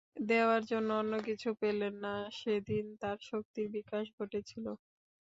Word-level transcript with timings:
দেয়ার 0.21 0.63
জন্য 0.71 0.89
অন্য 1.01 1.13
কিছু 1.27 1.49
পেলেন 1.61 1.93
না, 2.05 2.15
সেদিন 2.39 2.85
তার 3.01 3.17
শক্তির 3.29 3.67
বিকাশ 3.75 4.05
ঘটেছিল। 4.17 4.65